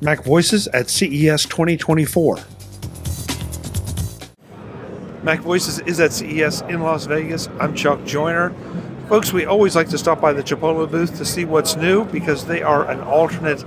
Mac 0.00 0.22
Voices 0.22 0.68
at 0.68 0.88
CES 0.88 1.44
2024. 1.46 2.38
Mac 5.24 5.40
Voices 5.40 5.80
is 5.80 5.98
at 5.98 6.12
CES 6.12 6.60
in 6.62 6.80
Las 6.80 7.06
Vegas. 7.06 7.48
I'm 7.58 7.74
Chuck 7.74 8.04
Joiner. 8.04 8.54
Folks, 9.08 9.32
we 9.32 9.44
always 9.44 9.74
like 9.74 9.88
to 9.88 9.98
stop 9.98 10.20
by 10.20 10.32
the 10.32 10.42
Chipolo 10.42 10.88
booth 10.88 11.16
to 11.16 11.24
see 11.24 11.44
what's 11.44 11.74
new 11.74 12.04
because 12.04 12.46
they 12.46 12.62
are 12.62 12.88
an 12.88 13.00
alternate 13.00 13.64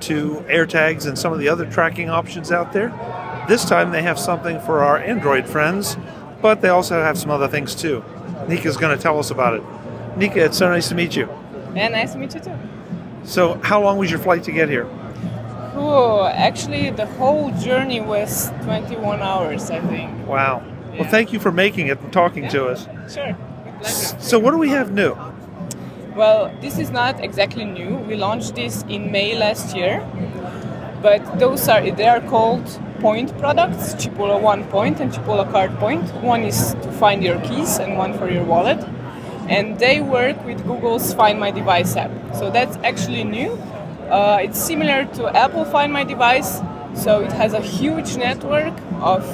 to 0.00 0.42
AirTags 0.48 1.06
and 1.06 1.18
some 1.18 1.34
of 1.34 1.40
the 1.40 1.48
other 1.50 1.70
tracking 1.70 2.08
options 2.08 2.50
out 2.50 2.72
there. 2.72 2.88
This 3.46 3.66
time 3.66 3.90
they 3.90 4.02
have 4.02 4.18
something 4.18 4.58
for 4.60 4.82
our 4.82 4.96
Android 4.96 5.46
friends, 5.46 5.98
but 6.40 6.62
they 6.62 6.70
also 6.70 7.02
have 7.02 7.18
some 7.18 7.30
other 7.30 7.48
things 7.48 7.74
too. 7.74 8.02
Nika's 8.48 8.78
going 8.78 8.96
to 8.96 9.02
tell 9.02 9.18
us 9.18 9.30
about 9.30 9.52
it. 9.52 9.62
Nika, 10.16 10.42
it's 10.42 10.56
so 10.56 10.70
nice 10.70 10.88
to 10.88 10.94
meet 10.94 11.14
you. 11.14 11.28
Yeah, 11.74 11.88
nice 11.88 12.12
to 12.12 12.18
meet 12.18 12.34
you 12.34 12.40
too. 12.40 12.58
So, 13.24 13.60
how 13.62 13.82
long 13.82 13.98
was 13.98 14.10
your 14.10 14.20
flight 14.20 14.42
to 14.44 14.52
get 14.52 14.70
here? 14.70 14.88
Oh, 15.78 16.24
actually, 16.26 16.90
the 16.90 17.04
whole 17.04 17.50
journey 17.52 18.00
was 18.00 18.50
21 18.62 19.20
hours, 19.20 19.70
I 19.70 19.80
think. 19.80 20.26
Wow. 20.26 20.62
Yeah. 20.64 21.00
Well, 21.00 21.10
thank 21.10 21.32
you 21.34 21.38
for 21.38 21.52
making 21.52 21.88
it 21.88 22.00
and 22.00 22.12
talking 22.12 22.44
yeah. 22.44 22.50
to 22.50 22.66
us. 22.68 22.88
Sure. 23.12 23.36
So, 24.18 24.38
what 24.38 24.52
do 24.52 24.58
we 24.58 24.70
have 24.70 24.92
new? 24.92 25.14
Well, 26.14 26.50
this 26.62 26.78
is 26.78 26.90
not 26.90 27.22
exactly 27.22 27.66
new. 27.66 27.96
We 28.08 28.16
launched 28.16 28.54
this 28.54 28.84
in 28.88 29.12
May 29.12 29.38
last 29.38 29.76
year, 29.76 30.02
but 31.02 31.38
those 31.38 31.68
are 31.68 31.90
they 31.90 32.08
are 32.08 32.22
called 32.22 32.64
point 33.00 33.36
products: 33.38 33.94
Chipolo 33.94 34.40
One 34.40 34.64
Point 34.64 35.00
and 35.00 35.12
Chipolo 35.12 35.44
Card 35.52 35.76
Point. 35.76 36.10
One 36.22 36.42
is 36.42 36.72
to 36.82 36.90
find 36.92 37.22
your 37.22 37.38
keys, 37.40 37.78
and 37.78 37.98
one 37.98 38.16
for 38.16 38.30
your 38.30 38.44
wallet. 38.44 38.82
And 39.48 39.78
they 39.78 40.00
work 40.00 40.42
with 40.44 40.66
Google's 40.66 41.12
Find 41.12 41.38
My 41.38 41.50
Device 41.50 41.96
app. 41.96 42.10
So 42.34 42.50
that's 42.50 42.78
actually 42.78 43.22
new. 43.22 43.58
Uh, 44.10 44.38
it's 44.40 44.62
similar 44.62 45.04
to 45.14 45.26
Apple 45.36 45.64
Find 45.64 45.92
My 45.92 46.04
Device, 46.04 46.60
so 46.94 47.22
it 47.22 47.32
has 47.32 47.54
a 47.54 47.60
huge 47.60 48.16
network 48.16 48.72
of 49.00 49.26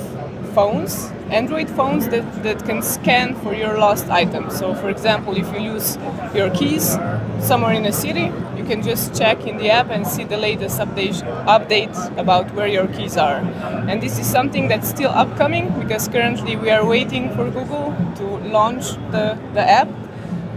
phones, 0.54 1.10
Android 1.30 1.68
phones 1.68 2.08
that, 2.08 2.42
that 2.42 2.64
can 2.64 2.80
scan 2.80 3.34
for 3.42 3.52
your 3.54 3.76
lost 3.76 4.08
items. 4.08 4.58
So, 4.58 4.74
for 4.74 4.88
example, 4.88 5.36
if 5.36 5.52
you 5.52 5.72
lose 5.72 5.98
your 6.34 6.48
keys 6.50 6.96
somewhere 7.38 7.74
in 7.74 7.84
a 7.84 7.92
city, 7.92 8.32
you 8.56 8.64
can 8.64 8.82
just 8.82 9.14
check 9.14 9.46
in 9.46 9.58
the 9.58 9.68
app 9.68 9.90
and 9.90 10.06
see 10.06 10.24
the 10.24 10.38
latest 10.38 10.78
update, 10.78 11.20
update 11.44 11.94
about 12.18 12.50
where 12.54 12.66
your 12.66 12.86
keys 12.86 13.18
are. 13.18 13.40
And 13.88 14.02
this 14.02 14.18
is 14.18 14.26
something 14.26 14.68
that's 14.68 14.88
still 14.88 15.10
upcoming 15.10 15.68
because 15.78 16.08
currently 16.08 16.56
we 16.56 16.70
are 16.70 16.86
waiting 16.86 17.28
for 17.36 17.50
Google 17.50 17.94
to 18.16 18.24
launch 18.48 18.92
the, 19.10 19.38
the 19.52 19.60
app, 19.60 19.88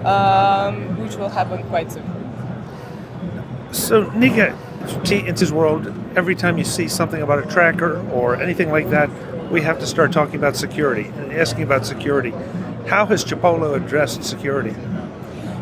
um, 0.06 1.02
which 1.02 1.18
will 1.18 1.30
happen 1.30 1.64
quite 1.64 1.92
soon. 1.92 2.15
So, 3.76 4.10
Nika, 4.12 4.58
in 5.12 5.36
this 5.36 5.52
world, 5.52 5.94
every 6.16 6.34
time 6.34 6.58
you 6.58 6.64
see 6.64 6.88
something 6.88 7.22
about 7.22 7.46
a 7.46 7.52
tracker 7.52 8.00
or 8.10 8.42
anything 8.42 8.72
like 8.72 8.90
that, 8.92 9.10
we 9.52 9.62
have 9.62 9.80
to 9.80 9.86
start 9.86 10.14
talking 10.14 10.38
about 10.38 10.56
security 10.56 11.08
and 11.18 11.34
asking 11.34 11.64
about 11.64 11.86
security. 11.86 12.32
How 12.88 13.06
has 13.08 13.26
Chipolo 13.26 13.76
addressed 13.76 14.24
security? 14.24 14.74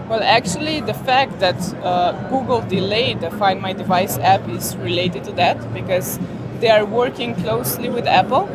Well, 0.07 0.21
actually, 0.21 0.79
the 0.81 0.93
fact 0.93 1.39
that 1.39 1.57
uh, 1.83 2.11
Google 2.29 2.61
delayed 2.61 3.19
the 3.19 3.31
Find 3.31 3.59
My 3.59 3.73
Device 3.73 4.19
app 4.19 4.47
is 4.47 4.77
related 4.77 5.23
to 5.23 5.31
that 5.31 5.73
because 5.73 6.19
they 6.59 6.69
are 6.69 6.85
working 6.85 7.33
closely 7.33 7.89
with 7.89 8.05
Apple 8.05 8.47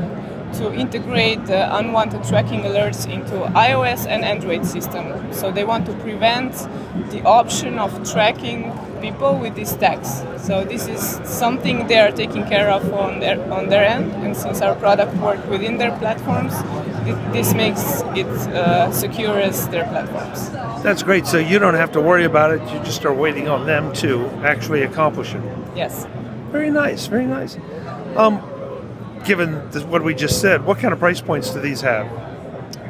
to 0.55 0.73
integrate 0.75 1.45
the 1.47 1.77
unwanted 1.77 2.25
tracking 2.25 2.63
alerts 2.63 3.11
into 3.11 3.35
iOS 3.55 4.07
and 4.07 4.25
Android 4.25 4.65
system. 4.65 5.33
So 5.33 5.51
they 5.51 5.65
want 5.65 5.87
to 5.87 5.93
prevent 5.95 6.53
the 7.11 7.23
option 7.25 7.79
of 7.79 7.91
tracking 8.11 8.73
people 9.01 9.39
with 9.39 9.55
these 9.55 9.75
tags. 9.77 10.25
So 10.39 10.65
this 10.65 10.89
is 10.89 11.01
something 11.25 11.87
they 11.87 11.99
are 11.99 12.11
taking 12.11 12.45
care 12.47 12.71
of 12.71 12.93
on 12.93 13.21
their 13.21 13.39
on 13.53 13.69
their 13.69 13.85
end, 13.85 14.13
and 14.25 14.37
since 14.37 14.61
our 14.61 14.75
product 14.75 15.15
works 15.17 15.47
within 15.47 15.79
their 15.79 15.97
platforms, 15.99 16.53
it, 17.07 17.33
this 17.33 17.55
makes 17.55 18.03
it 18.17 18.27
uh, 18.27 18.91
secure 18.91 19.39
as 19.39 19.69
their 19.69 19.85
platforms. 19.85 20.51
That's 20.83 21.03
great. 21.03 21.27
So 21.27 21.39
you 21.39 21.59
don't 21.59 21.75
have 21.75 21.93
to 21.93 22.01
worry 22.01 22.25
about 22.25 22.51
it. 22.51 22.61
You 22.73 22.79
just 22.85 23.05
are 23.05 23.15
waiting 23.15 23.49
on 23.49 23.67
them 23.67 23.93
to 23.95 24.27
actually 24.43 24.83
accomplish 24.83 25.35
it. 25.35 25.43
Yes. 25.77 26.07
Very 26.51 26.71
nice. 26.71 27.07
Very 27.07 27.27
nice. 27.27 27.57
Um, 28.17 28.41
given 29.25 29.71
this, 29.71 29.85
what 29.85 30.03
we 30.03 30.15
just 30.15 30.41
said, 30.41 30.65
what 30.65 30.79
kind 30.79 30.93
of 30.93 30.99
price 30.99 31.21
points 31.21 31.51
do 31.51 31.61
these 31.61 31.81
have? 31.81 32.07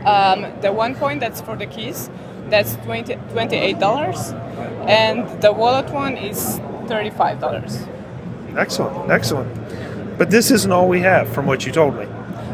Um, 0.07 0.47
the 0.61 0.73
one 0.73 0.95
point 0.95 1.21
that's 1.21 1.41
for 1.41 1.57
the 1.57 1.67
keys, 1.67 2.11
that's 2.49 2.77
20, 2.77 3.15
$28, 3.15 4.89
and 4.89 5.43
the 5.43 5.53
wallet 5.53 5.91
one 5.91 6.17
is 6.17 6.61
$35. 6.87 8.57
Excellent, 8.57 9.11
excellent. 9.11 10.19
But 10.19 10.31
this 10.31 10.51
isn't 10.51 10.73
all 10.73 10.89
we 10.89 11.01
have 11.01 11.29
from 11.29 11.47
what 11.47 11.67
you 11.67 11.73
told 11.73 11.97
me. 11.97 12.07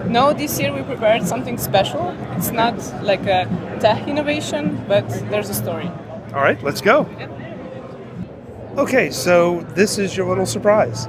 No, 0.07 0.35
this 0.35 0.61
year 0.61 0.73
we 0.73 0.83
prepared 0.83 1.27
something 1.27 1.57
special. 1.57 2.15
It's 2.33 2.51
not 2.51 2.77
like 3.03 3.23
a 3.23 3.49
tech 3.81 4.07
innovation, 4.07 4.85
but 4.87 5.09
there's 5.31 5.49
a 5.49 5.55
story. 5.55 5.91
All 6.35 6.43
right, 6.43 6.63
let's 6.63 6.81
go. 6.81 7.09
Okay, 8.77 9.11
so 9.11 9.61
this 9.75 9.99
is 9.99 10.17
your 10.17 10.29
little 10.29 10.47
surprise. 10.47 11.09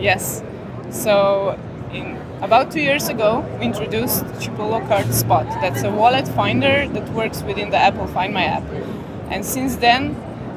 Yes. 0.00 0.42
So 0.90 1.58
in 1.92 2.16
about 2.42 2.70
two 2.70 2.80
years 2.80 3.08
ago, 3.08 3.40
we 3.58 3.64
introduced 3.66 4.24
Chipolo 4.40 4.86
Card 4.88 5.12
Spot. 5.12 5.46
That's 5.60 5.82
a 5.82 5.90
wallet 5.90 6.28
finder 6.28 6.88
that 6.88 7.08
works 7.10 7.42
within 7.42 7.70
the 7.70 7.78
Apple 7.78 8.06
Find 8.08 8.34
My 8.34 8.44
app. 8.44 8.64
And 9.30 9.44
since 9.44 9.76
then, 9.76 10.14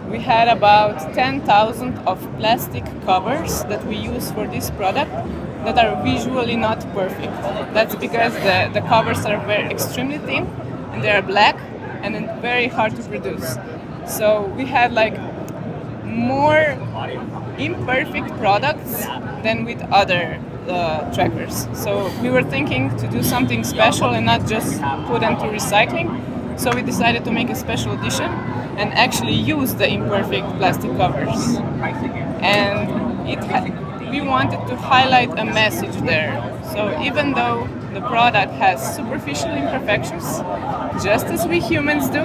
we 0.09 0.19
had 0.19 0.47
about 0.47 1.13
10,000 1.13 1.97
of 1.99 2.19
plastic 2.37 2.83
covers 3.05 3.63
that 3.65 3.85
we 3.85 3.95
use 3.95 4.31
for 4.31 4.47
this 4.47 4.71
product 4.71 5.11
that 5.63 5.77
are 5.77 6.03
visually 6.03 6.55
not 6.55 6.79
perfect. 6.93 7.33
That's 7.73 7.95
because 7.95 8.33
the, 8.33 8.69
the 8.73 8.81
covers 8.87 9.25
are 9.25 9.37
very 9.45 9.69
extremely 9.69 10.17
thin 10.17 10.47
and 10.91 11.03
they 11.03 11.11
are 11.11 11.21
black 11.21 11.57
and 12.01 12.15
very 12.41 12.67
hard 12.67 12.95
to 12.95 13.03
produce. 13.03 13.57
So 14.07 14.45
we 14.57 14.65
had 14.65 14.93
like 14.93 15.17
more 16.03 16.77
imperfect 17.57 18.29
products 18.37 19.05
than 19.43 19.63
with 19.65 19.81
other 19.91 20.39
uh, 20.67 21.13
trackers. 21.13 21.67
So 21.73 22.11
we 22.21 22.29
were 22.29 22.43
thinking 22.43 22.95
to 22.97 23.07
do 23.07 23.23
something 23.23 23.63
special 23.63 24.09
and 24.09 24.25
not 24.25 24.47
just 24.47 24.81
put 25.07 25.21
them 25.21 25.37
to 25.37 25.45
recycling. 25.45 26.09
So 26.59 26.73
we 26.75 26.81
decided 26.81 27.23
to 27.25 27.31
make 27.31 27.49
a 27.49 27.55
special 27.55 27.93
edition 27.93 28.29
and 28.79 28.93
actually 28.93 29.33
use 29.33 29.75
the 29.75 29.87
imperfect 29.87 30.47
plastic 30.57 30.91
covers. 30.97 31.57
And 32.41 33.29
it 33.29 33.39
we 34.09 34.21
wanted 34.21 34.65
to 34.67 34.75
highlight 34.75 35.37
a 35.37 35.45
message 35.45 35.95
there. 36.01 36.33
So 36.73 36.99
even 37.01 37.33
though 37.33 37.67
the 37.93 38.01
product 38.01 38.53
has 38.53 38.95
superficial 38.95 39.51
imperfections, 39.51 40.39
just 41.03 41.25
as 41.27 41.47
we 41.47 41.59
humans 41.59 42.07
do, 42.07 42.23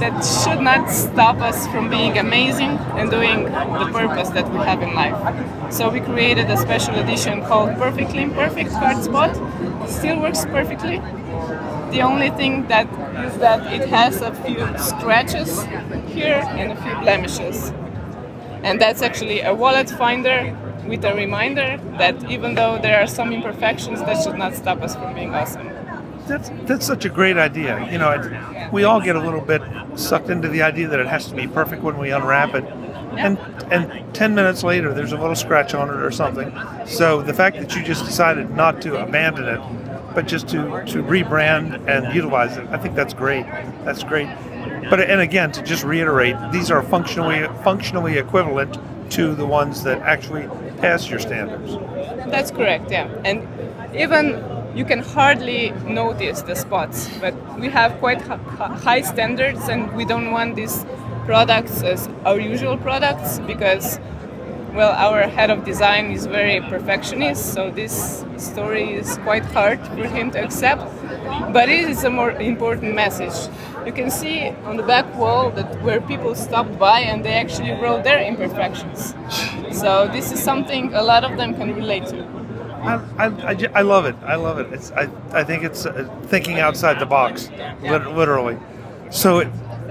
that 0.00 0.20
should 0.24 0.60
not 0.60 0.90
stop 0.90 1.36
us 1.36 1.66
from 1.68 1.88
being 1.88 2.18
amazing 2.18 2.70
and 2.98 3.10
doing 3.10 3.44
the 3.44 3.90
purpose 3.92 4.28
that 4.30 4.50
we 4.50 4.58
have 4.58 4.82
in 4.82 4.94
life. 4.94 5.72
So 5.72 5.90
we 5.90 6.00
created 6.00 6.50
a 6.50 6.56
special 6.56 6.94
edition 6.96 7.42
called 7.44 7.76
Perfectly 7.76 8.22
Imperfect 8.22 8.70
Card 8.70 9.02
Spot. 9.02 9.36
It 9.84 9.90
still 9.90 10.20
works 10.20 10.44
perfectly. 10.46 10.98
The 11.90 12.02
only 12.02 12.30
thing 12.30 12.66
that 12.68 12.86
is 13.24 13.38
that 13.38 13.72
it 13.72 13.88
has 13.88 14.20
a 14.20 14.34
few 14.34 14.66
scratches 14.78 15.64
here 16.08 16.42
and 16.58 16.72
a 16.72 16.76
few 16.82 16.94
blemishes. 17.00 17.72
And 18.62 18.80
that's 18.80 19.02
actually 19.02 19.40
a 19.40 19.54
wallet 19.54 19.88
finder 19.88 20.56
with 20.88 21.04
a 21.04 21.14
reminder 21.14 21.78
that 21.98 22.30
even 22.30 22.54
though 22.54 22.78
there 22.78 23.00
are 23.00 23.06
some 23.06 23.32
imperfections, 23.32 24.00
that 24.00 24.22
should 24.22 24.36
not 24.36 24.54
stop 24.54 24.82
us 24.82 24.94
from 24.94 25.14
being 25.14 25.34
awesome. 25.34 25.66
That's 26.26 26.50
that's 26.64 26.86
such 26.86 27.04
a 27.04 27.08
great 27.08 27.38
idea. 27.38 27.88
You 27.90 27.98
know, 27.98 28.10
it, 28.10 28.72
we 28.72 28.84
all 28.84 29.00
get 29.00 29.16
a 29.16 29.20
little 29.20 29.40
bit 29.40 29.62
sucked 29.94 30.28
into 30.28 30.48
the 30.48 30.62
idea 30.62 30.88
that 30.88 31.00
it 31.00 31.06
has 31.06 31.26
to 31.28 31.34
be 31.34 31.46
perfect 31.46 31.82
when 31.82 31.96
we 31.96 32.10
unwrap 32.10 32.54
it, 32.54 32.64
and 33.16 33.38
and 33.72 34.14
ten 34.14 34.34
minutes 34.34 34.62
later 34.62 34.92
there's 34.92 35.12
a 35.12 35.16
little 35.16 35.36
scratch 35.36 35.74
on 35.74 35.88
it 35.88 35.96
or 35.96 36.10
something. 36.10 36.52
So 36.86 37.22
the 37.22 37.32
fact 37.32 37.56
that 37.58 37.74
you 37.74 37.82
just 37.82 38.04
decided 38.04 38.50
not 38.50 38.82
to 38.82 39.02
abandon 39.02 39.46
it, 39.46 39.60
but 40.14 40.26
just 40.26 40.48
to 40.48 40.84
to 40.86 41.02
rebrand 41.02 41.86
and 41.88 42.14
utilize 42.14 42.58
it, 42.58 42.66
I 42.68 42.76
think 42.76 42.94
that's 42.94 43.14
great. 43.14 43.46
That's 43.84 44.04
great. 44.04 44.28
But 44.90 45.00
and 45.00 45.20
again, 45.20 45.50
to 45.52 45.62
just 45.62 45.82
reiterate, 45.84 46.36
these 46.52 46.70
are 46.70 46.82
functionally 46.82 47.46
functionally 47.62 48.18
equivalent 48.18 48.78
to 49.12 49.34
the 49.34 49.46
ones 49.46 49.82
that 49.84 50.00
actually 50.02 50.46
pass 50.80 51.08
your 51.08 51.18
standards. 51.18 51.76
That's 52.30 52.50
correct, 52.50 52.90
yeah. 52.90 53.08
And 53.24 53.46
even 53.94 54.42
you 54.74 54.84
can 54.84 55.00
hardly 55.00 55.70
notice 55.86 56.42
the 56.42 56.54
spots, 56.54 57.08
but 57.20 57.34
we 57.58 57.68
have 57.68 57.98
quite 57.98 58.20
high 58.22 59.02
standards 59.02 59.68
and 59.68 59.92
we 59.96 60.04
don't 60.04 60.30
want 60.30 60.56
these 60.56 60.84
products 61.24 61.82
as 61.82 62.08
our 62.24 62.38
usual 62.38 62.76
products 62.78 63.38
because 63.40 64.00
well 64.72 64.92
our 64.92 65.22
head 65.22 65.50
of 65.50 65.64
design 65.64 66.10
is 66.10 66.24
very 66.26 66.60
perfectionist 66.60 67.52
so 67.52 67.70
this 67.70 68.24
story 68.36 68.92
is 68.92 69.18
quite 69.18 69.44
hard 69.44 69.78
for 69.88 70.06
him 70.06 70.30
to 70.30 70.42
accept 70.42 70.82
but 71.52 71.68
it 71.68 71.88
is 71.88 72.04
a 72.04 72.10
more 72.10 72.30
important 72.32 72.94
message 72.94 73.50
you 73.88 73.92
can 73.92 74.10
see 74.10 74.48
on 74.64 74.76
the 74.76 74.82
back 74.82 75.06
wall 75.16 75.50
that 75.50 75.82
where 75.82 76.00
people 76.00 76.34
stopped 76.34 76.78
by 76.78 77.00
and 77.00 77.24
they 77.24 77.32
actually 77.32 77.72
wrote 77.72 78.04
their 78.04 78.20
imperfections. 78.22 79.14
So 79.72 80.08
this 80.08 80.32
is 80.32 80.42
something 80.42 80.94
a 80.94 81.02
lot 81.02 81.24
of 81.24 81.36
them 81.36 81.54
can 81.54 81.74
relate 81.74 82.06
to. 82.06 82.24
I, 82.82 82.94
I, 83.18 83.26
I, 83.26 83.68
I 83.74 83.82
love 83.82 84.06
it. 84.06 84.16
I 84.24 84.36
love 84.36 84.58
it. 84.58 84.72
It's 84.72 84.92
I, 84.92 85.08
I 85.32 85.44
think 85.44 85.64
it's 85.64 85.84
uh, 85.84 86.08
thinking 86.24 86.60
outside 86.60 87.00
the 87.00 87.06
box, 87.06 87.50
lit- 87.82 88.06
literally. 88.06 88.56
So 89.10 89.40
it, 89.40 89.48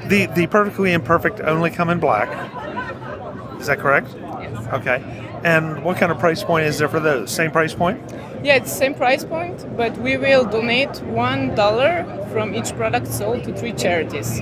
the 0.07 0.27
the 0.27 0.47
perfectly 0.47 0.93
imperfect 0.93 1.41
only 1.41 1.69
come 1.69 1.89
in 1.89 1.99
black. 1.99 2.29
Is 3.59 3.67
that 3.67 3.79
correct? 3.79 4.07
Yes. 4.15 4.67
Okay. 4.73 5.03
And 5.43 5.83
what 5.83 5.97
kind 5.97 6.11
of 6.11 6.19
price 6.19 6.43
point 6.43 6.65
is 6.65 6.77
there 6.77 6.89
for 6.89 6.99
those? 6.99 7.29
Same 7.31 7.51
price 7.51 7.73
point? 7.73 8.01
Yeah, 8.43 8.55
it's 8.55 8.71
same 8.71 8.93
price 8.93 9.23
point, 9.25 9.65
but 9.75 9.97
we 9.97 10.15
will 10.17 10.45
donate 10.45 11.01
one 11.03 11.55
dollar 11.55 12.05
from 12.31 12.55
each 12.55 12.73
product 12.75 13.07
sold 13.07 13.43
to 13.43 13.53
three 13.53 13.73
charities. 13.73 14.41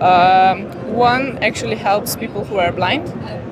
Um, 0.00 0.66
one 0.94 1.38
actually 1.38 1.76
helps 1.76 2.16
people 2.16 2.44
who 2.44 2.58
are 2.58 2.72
blind, 2.72 3.06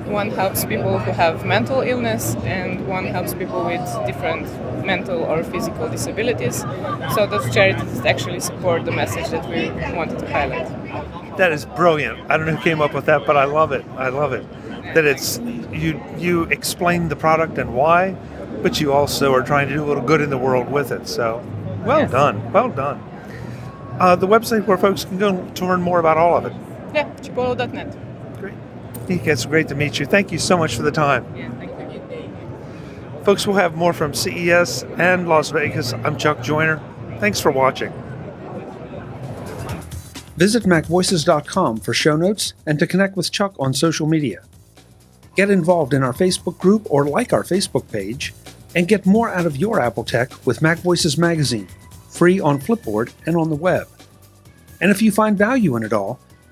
one 0.09 0.31
helps 0.31 0.65
people 0.65 0.97
who 0.99 1.11
have 1.11 1.45
mental 1.45 1.81
illness, 1.81 2.35
and 2.43 2.87
one 2.87 3.05
helps 3.05 3.33
people 3.33 3.63
with 3.65 3.81
different 4.05 4.45
mental 4.85 5.23
or 5.23 5.43
physical 5.43 5.87
disabilities. 5.89 6.65
So 7.15 7.27
those 7.27 7.53
charities 7.53 8.05
actually 8.05 8.39
support 8.39 8.85
the 8.85 8.91
message 8.91 9.29
that 9.29 9.47
we 9.49 9.69
wanted 9.95 10.19
to 10.19 10.31
highlight. 10.31 10.67
That 11.37 11.51
is 11.51 11.65
brilliant. 11.65 12.19
I 12.29 12.37
don't 12.37 12.45
know 12.47 12.55
who 12.55 12.63
came 12.63 12.81
up 12.81 12.93
with 12.93 13.05
that, 13.05 13.25
but 13.25 13.37
I 13.37 13.45
love 13.45 13.71
it. 13.71 13.85
I 13.97 14.09
love 14.09 14.33
it. 14.33 14.45
That 14.93 15.05
it's 15.05 15.39
you 15.71 16.01
you 16.17 16.43
explain 16.45 17.09
the 17.09 17.15
product 17.15 17.57
and 17.57 17.73
why, 17.75 18.15
but 18.63 18.81
you 18.81 18.91
also 18.91 19.31
are 19.33 19.43
trying 19.43 19.67
to 19.69 19.73
do 19.75 19.83
a 19.83 19.87
little 19.87 20.03
good 20.03 20.21
in 20.21 20.29
the 20.31 20.37
world 20.37 20.69
with 20.71 20.91
it. 20.91 21.07
So, 21.07 21.41
well 21.85 21.99
Yes. 22.01 22.11
done. 22.11 22.51
Well 22.51 22.69
done. 22.69 22.99
Uh, 23.99 24.15
the 24.15 24.27
website 24.27 24.65
where 24.65 24.77
folks 24.77 25.05
can 25.05 25.17
go 25.17 25.45
to 25.55 25.65
learn 25.65 25.81
more 25.81 25.99
about 25.99 26.17
all 26.17 26.35
of 26.37 26.45
it. 26.45 26.53
Yeah, 26.93 27.07
chipolo.net. 27.21 27.95
Great. 28.39 28.53
Nika, 29.09 29.31
it's 29.31 29.45
great 29.45 29.67
to 29.69 29.75
meet 29.75 29.99
you. 29.99 30.05
Thank 30.05 30.31
you 30.31 30.37
so 30.37 30.55
much 30.55 30.75
for 30.75 30.83
the 30.83 30.91
time. 30.91 31.25
Yeah, 31.35 31.51
thank 31.57 31.71
you. 31.71 31.79
Folks, 33.23 33.45
we'll 33.45 33.57
have 33.57 33.75
more 33.75 33.91
from 33.91 34.13
CES 34.13 34.83
and 34.97 35.27
Las 35.27 35.49
Vegas. 35.49 35.93
I'm 35.93 36.17
Chuck 36.17 36.41
Joiner. 36.41 36.81
Thanks 37.19 37.39
for 37.39 37.51
watching. 37.51 37.91
Visit 40.37 40.63
MacVoices.com 40.63 41.79
for 41.81 41.93
show 41.93 42.15
notes 42.15 42.53
and 42.65 42.79
to 42.79 42.87
connect 42.87 43.17
with 43.17 43.31
Chuck 43.31 43.55
on 43.59 43.73
social 43.73 44.07
media. 44.07 44.41
Get 45.35 45.49
involved 45.49 45.93
in 45.93 46.01
our 46.01 46.13
Facebook 46.13 46.57
group 46.59 46.87
or 46.89 47.05
like 47.05 47.33
our 47.33 47.43
Facebook 47.43 47.91
page 47.91 48.33
and 48.75 48.87
get 48.87 49.05
more 49.05 49.29
out 49.29 49.45
of 49.45 49.57
your 49.57 49.81
Apple 49.81 50.03
tech 50.05 50.31
with 50.45 50.61
Mac 50.61 50.77
Voices 50.77 51.17
Magazine, 51.17 51.67
free 52.09 52.39
on 52.39 52.59
Flipboard 52.59 53.11
and 53.25 53.35
on 53.35 53.49
the 53.49 53.55
web. 53.55 53.87
And 54.79 54.91
if 54.91 55.01
you 55.01 55.11
find 55.11 55.37
value 55.37 55.75
in 55.75 55.83
it 55.83 55.93
all, 55.93 56.19